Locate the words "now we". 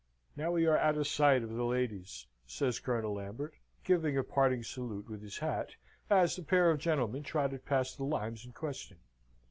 0.35-0.65